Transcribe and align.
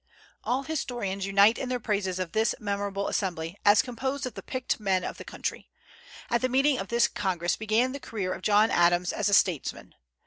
All 0.43 0.63
historians 0.63 1.27
unite 1.27 1.59
in 1.59 1.69
their 1.69 1.79
praises 1.79 2.17
of 2.17 2.31
this 2.31 2.55
memorable 2.59 3.07
assembly, 3.07 3.55
as 3.63 3.83
composed 3.83 4.25
of 4.25 4.33
the 4.33 4.41
picked 4.41 4.79
men 4.79 5.03
of 5.03 5.19
the 5.19 5.23
country. 5.23 5.69
At 6.31 6.41
the 6.41 6.49
meeting 6.49 6.79
of 6.79 6.87
this 6.87 7.07
Congress 7.07 7.55
began 7.55 7.91
the 7.91 7.99
career 7.99 8.33
of 8.33 8.41
John 8.41 8.71
Adams 8.71 9.13
as 9.13 9.29
a 9.29 9.33
statesman. 9.35 9.93